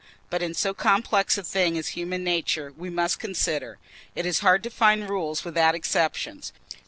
But 0.31 0.41
in 0.41 0.55
so 0.55 0.73
complex 0.73 1.37
a 1.37 1.43
thing 1.43 1.77
as 1.77 1.89
human 1.89 2.23
nature, 2.23 2.73
we 2.75 2.89
must 2.89 3.19
consider, 3.19 3.77
it 4.15 4.25
is 4.25 4.39
hard 4.39 4.63
to 4.63 4.71
find 4.71 5.07
rules 5.07 5.45
without 5.45 5.75
exceptions. 5.75 6.51